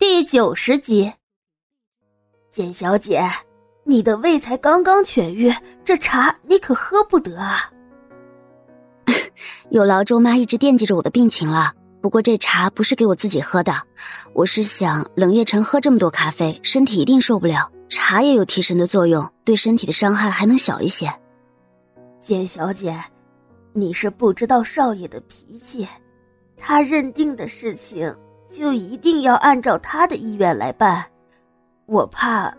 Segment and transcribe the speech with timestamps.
[0.00, 1.12] 第九十集，
[2.50, 3.22] 简小姐，
[3.84, 5.52] 你的胃才刚刚痊愈，
[5.84, 7.70] 这茶你可喝不得啊！
[9.68, 11.74] 有劳周妈一直惦记着我的病情了。
[12.00, 13.74] 不过这茶不是给我自己喝的，
[14.32, 17.70] 我是想冷夜晨喝这么多咖啡，身体一定受不了。
[17.90, 21.12] 茶也有提神的作用，对身体的伤害还能小一些。
[22.22, 22.98] 简小姐，
[23.74, 25.86] 你是不知道少爷的脾气，
[26.56, 28.10] 他认定的事情。
[28.52, 31.04] 就一定要按照他的意愿来办，
[31.86, 32.52] 我怕，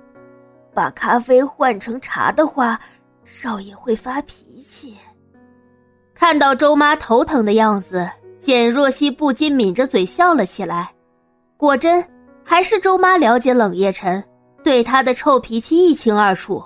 [0.73, 2.79] 把咖啡换成茶的话，
[3.25, 4.95] 少爷会发脾气。
[6.15, 8.09] 看到周妈头疼的样子，
[8.39, 10.93] 简若曦不禁抿着嘴笑了起来。
[11.57, 12.03] 果真，
[12.41, 14.23] 还是周妈了解冷夜晨，
[14.63, 16.63] 对他的臭脾气一清二楚。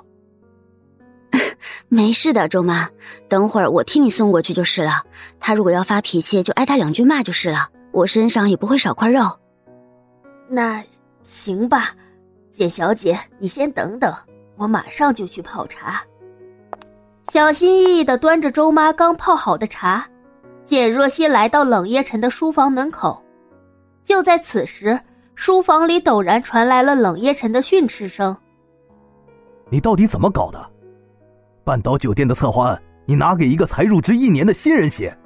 [1.88, 2.88] 没事的，周妈，
[3.28, 5.04] 等会儿我替你送过去就是了。
[5.40, 7.70] 他如果要发脾气，就挨他两句骂就是了。
[7.96, 9.22] 我身上也不会少块肉，
[10.50, 10.84] 那
[11.24, 11.96] 行吧，
[12.52, 14.14] 简小姐，你先等等，
[14.58, 16.04] 我马上就去泡茶。
[17.30, 20.06] 小心翼翼的端着周妈刚泡好的茶，
[20.66, 23.24] 简若曦来到冷夜晨的书房门口。
[24.04, 25.00] 就在此时，
[25.36, 28.36] 书房里陡然传来了冷夜晨的训斥声
[29.72, 30.70] ：“你到底怎么搞的？
[31.64, 35.18] 半岛酒店的策划案，你拿给一个才入职一年的新人写？”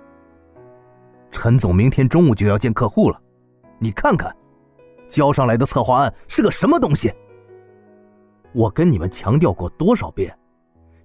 [1.31, 3.19] 陈总明天中午就要见客户了，
[3.77, 4.35] 你看看，
[5.09, 7.13] 交上来的策划案是个什么东西？
[8.51, 10.35] 我跟你们强调过多少遍，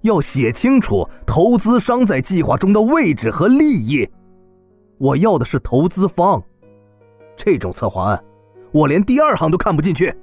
[0.01, 4.09] 要写清楚投资商在计划中的位置和利益。
[4.99, 6.43] 我要的是投资方，
[7.37, 8.25] 这种策划案，
[8.73, 10.15] 我连第二行都看不进去。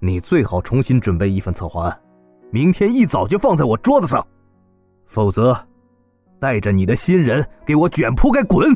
[0.00, 2.00] 你最好重新准备一份策划案，
[2.50, 4.26] 明天一早就放在我桌子上，
[5.06, 5.56] 否则。
[6.40, 8.66] 带着你的新人给我卷铺盖滚！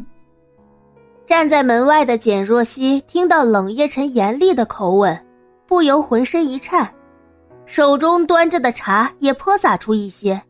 [1.26, 5.26] 站在门外的简若曦听到冷夜晨严厉的口吻，
[5.66, 6.88] 不由浑身一颤，
[7.66, 10.40] 手中端着的茶也泼洒出一些。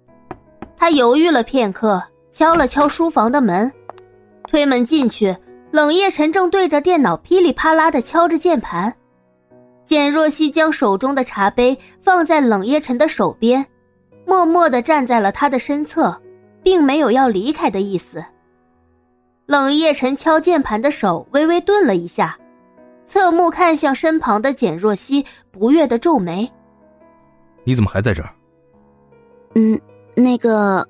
[0.76, 2.00] 他犹豫了片刻，
[2.30, 3.72] 敲了敲书房的门，
[4.46, 5.36] 推门进去，
[5.72, 8.94] 冷夜晨正对着电脑噼里啪啦的敲着键盘。
[9.84, 13.66] 简若曦将手中的茶杯放在冷夜晨的手边，
[14.24, 16.16] 默默的站在了他的身侧。
[16.68, 18.22] 并没有要离开的意思。
[19.46, 22.38] 冷夜晨敲键盘的手微微顿了一下，
[23.06, 26.52] 侧目看向身旁的简若曦，不悦的皱眉
[27.64, 28.28] ：“你怎么还在这儿
[29.56, 29.80] ？”“嗯，
[30.14, 30.86] 那个。”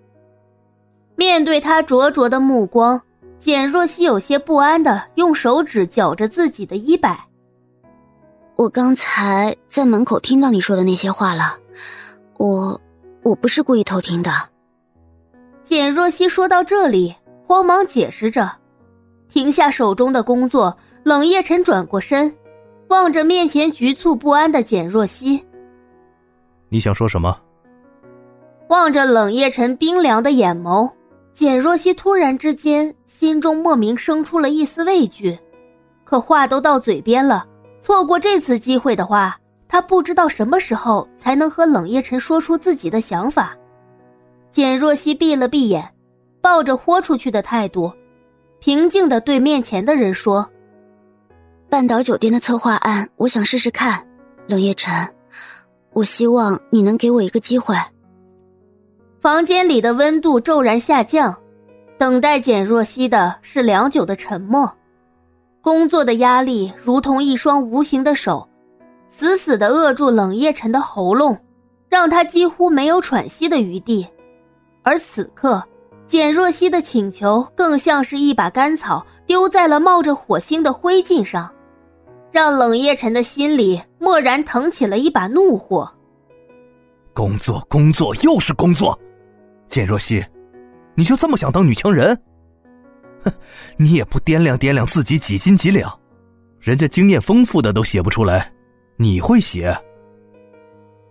[1.15, 3.01] 面对他灼灼的目光，
[3.39, 7.17] 简若曦有些不安的用手指绞着自己的衣摆。
[8.59, 11.57] “我刚才在门口听到你说的那些话了，
[12.37, 12.81] 我
[13.23, 14.33] 我不是故意偷听的。”
[15.69, 17.15] 简若曦说到这里，
[17.47, 18.51] 慌忙解释着，
[19.29, 20.75] 停下手中的工作。
[21.03, 22.35] 冷夜晨转过身，
[22.89, 25.45] 望着面前局促不安的简若曦
[26.71, 27.39] ：“你想说什么？”
[28.71, 30.91] 望着冷夜晨冰凉的眼眸，
[31.35, 35.39] 简若曦突然之间心中莫名生出了一丝畏惧。
[36.03, 37.47] 可话都到嘴边了，
[37.79, 43.55] 错过这次机会的话，她不知道什么时候才能和冷夜晨说出自己的想法。
[44.51, 45.89] 简若曦闭了闭眼，
[46.41, 47.93] 抱着豁出去的态度，
[48.61, 50.49] 平静的对面前的人说
[51.69, 54.05] ：“半岛酒店的策划案，我想试试看。
[54.47, 54.93] 冷夜晨，
[55.93, 57.77] 我希望你能给我一个机会。”
[59.21, 61.37] 房间里的温度骤然下降，
[61.99, 64.73] 等待简若曦的是良久的沉默。
[65.61, 68.49] 工作的压力如同一双无形的手，
[69.11, 71.37] 死死的扼住冷夜晨的喉咙，
[71.89, 74.07] 让他几乎没有喘息的余地。
[74.89, 75.63] 而此刻，
[76.07, 81.55] 简若曦的请求更像是一把干草丢在了冒着火星的灰烬上，
[82.33, 85.87] 让冷夜晨的心里蓦然腾起了一把怒火。
[87.13, 88.99] 工作，工作，又是工作，
[89.69, 90.25] 简若曦，
[90.95, 92.19] 你就这么想当女强人？
[93.23, 93.31] 哼，
[93.77, 95.93] 你也不掂量掂量自己几斤几两，
[96.61, 98.51] 人家经验丰富的都写不出来，
[98.97, 99.79] 你会写？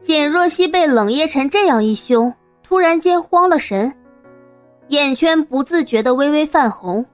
[0.01, 2.33] 简若曦被冷夜晨这样一凶。
[2.67, 3.95] 突然间慌了神，
[4.89, 7.05] 眼圈不自觉的微微泛红，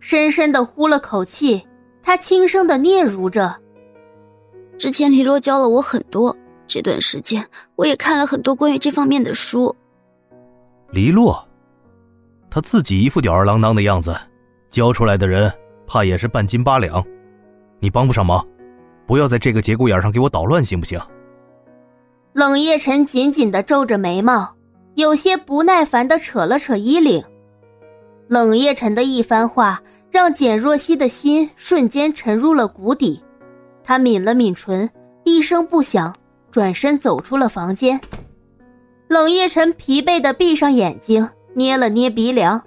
[0.00, 1.62] 深深的呼了口气，
[2.02, 3.54] 他轻声的嗫嚅着
[4.78, 6.34] ：“之前黎洛教了我很多，
[6.66, 7.46] 这段时间
[7.76, 9.76] 我也看了很多关于这方面的书。”
[10.90, 11.46] 黎洛，
[12.48, 14.16] 他自己一副吊儿郎当的样子，
[14.70, 15.52] 教出来的人
[15.86, 17.04] 怕也是半斤八两，
[17.78, 18.42] 你帮不上忙，
[19.06, 20.98] 不要在这个节骨眼上给我捣乱，行不行？
[22.32, 24.54] 冷夜晨紧紧的皱着眉毛。
[24.94, 27.22] 有些不耐烦的扯了扯衣领，
[28.26, 33.22] 冷夜晨的一番话让简若曦的心瞬间沉入了谷底，
[33.84, 34.90] 他抿了抿唇，
[35.24, 36.14] 一声不响，
[36.50, 38.00] 转身走出了房间。
[39.06, 42.60] 冷夜晨疲惫的闭上眼睛，捏了捏鼻梁，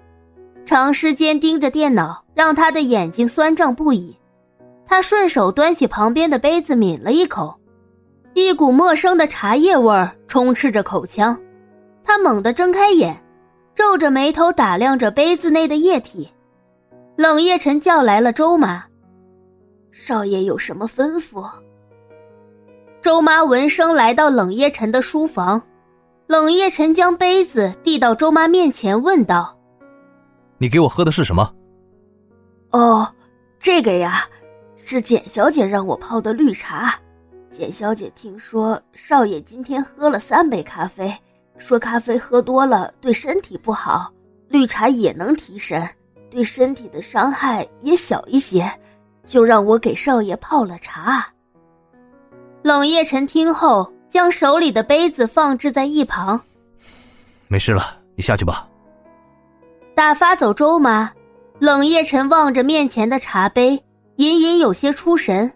[0.65, 4.15] 长时间盯着电脑，让他的眼睛酸胀不已。
[4.88, 7.59] 他顺手端起旁边的杯子，抿了一口，
[8.33, 11.38] 一股陌生的茶叶味儿充斥着口腔。
[12.03, 13.15] 他猛地睁开眼，
[13.75, 16.30] 皱着眉头打量着杯子内的液体。
[17.15, 18.83] 冷夜晨叫来了周妈
[19.92, 21.48] ：“少爷有什么吩咐？”
[23.01, 25.62] 周妈闻声来到冷夜晨的书房，
[26.27, 29.57] 冷夜晨将杯子递到周妈面前，问道
[30.57, 31.54] ：“你给我喝的是什么
[32.71, 33.07] ？”“哦，
[33.59, 34.24] 这个呀，
[34.75, 36.94] 是简小姐让我泡的绿茶。
[37.50, 41.13] 简小姐听说少爷今天喝了三杯咖啡。”
[41.57, 44.12] 说咖啡喝多了对身体不好，
[44.48, 45.88] 绿茶也能提神，
[46.30, 48.71] 对身体的伤害也小一些，
[49.25, 51.25] 就让我给少爷泡了茶。
[52.63, 56.39] 冷夜晨听后，将手里的杯子放置在一旁。
[57.48, 58.68] 没事了，你下去吧。
[59.94, 61.12] 打发走周妈，
[61.59, 63.83] 冷夜晨望着面前的茶杯，
[64.15, 65.51] 隐隐有些出神。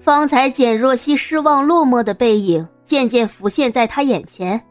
[0.00, 4.62] 方才简若曦失望落寞的背影渐渐浮现在他眼前。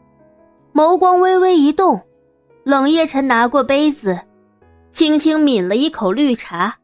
[0.74, 2.00] 眸光微微一动，
[2.64, 4.18] 冷夜晨拿过杯子，
[4.90, 6.76] 轻轻抿了一口绿茶，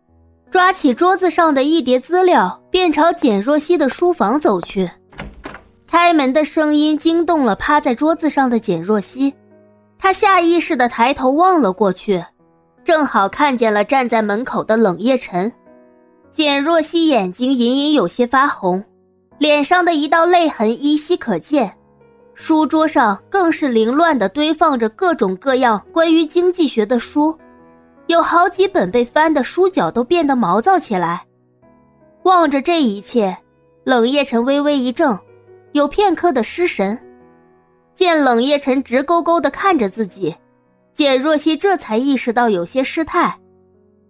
[0.49, 4.89] 抓起桌子上的一叠资料，便朝简若曦的书房走去。
[5.89, 9.35] 开门的声音惊动了趴在桌子上的简若曦，
[9.99, 12.25] 她下意识的抬头望了过去，
[12.85, 15.53] 正好看见了站在门口的冷夜晨。
[16.31, 18.85] 简若曦眼睛隐隐有些发红，
[19.39, 21.75] 脸上的一道泪痕依稀可见。
[22.43, 27.39] 书桌上更是凌乱的堆放着各种各样关于经济学的书，
[28.07, 31.23] 有好几本被翻的书角都变得毛躁起来。
[32.23, 33.37] 望着这一切，
[33.85, 35.21] 冷夜晨微微一怔，
[35.73, 36.99] 有片刻的失神。
[37.95, 40.35] 见冷夜晨直勾勾的看着自己，
[40.95, 43.39] 简若曦这才意识到有些失态，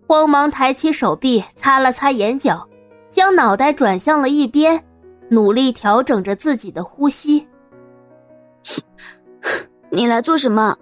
[0.07, 2.65] 慌忙抬起手臂擦了擦眼角，
[3.11, 4.81] 将脑袋转向了一边，
[5.29, 7.45] 努力调整着自己的呼吸。
[9.91, 10.77] 你来做什么？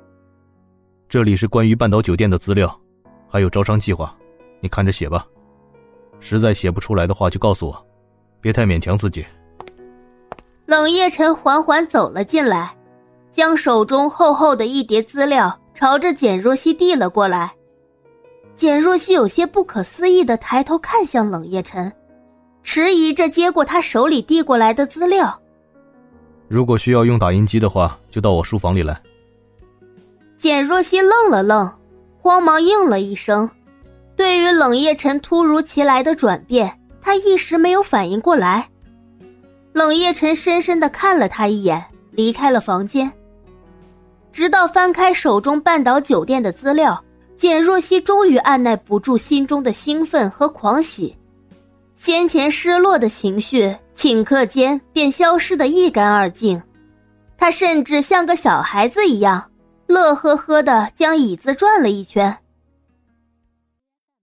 [1.08, 2.78] 这里是关于半岛酒店的资料，
[3.28, 4.14] 还有招商计划，
[4.60, 5.26] 你看着写吧。
[6.20, 7.86] 实在写不出来的话，就告诉我，
[8.40, 9.25] 别太勉强自己。
[10.66, 12.76] 冷夜晨缓缓走了进来，
[13.32, 17.50] 将手中厚厚的一叠资料朝着简若曦递了过来。
[18.54, 21.90] 简若曦有些不可思议的抬头看向冷夜晨，
[22.62, 25.40] 迟疑着接过他手里递过来的资料。
[26.48, 28.98] 如果需要用打印机的话，就到我书房里来。
[30.36, 31.70] 简若曦愣了愣，
[32.20, 33.48] 慌忙应了一声。
[34.16, 38.68] 对于冷夜晨突如其来的转变，他一时没有反应过来。
[39.72, 43.12] 冷夜晨深深的看了他一眼，离开了房间。
[44.32, 47.04] 直到翻开手中半岛酒店的资料，
[47.36, 51.18] 简若曦终于按耐不住心中的兴奋和狂喜。
[52.00, 56.62] 先前失落的情绪，顷刻间便消失得一干二净。
[57.36, 59.50] 他甚至像个小孩子一样，
[59.88, 62.34] 乐呵呵的将椅子转了一圈。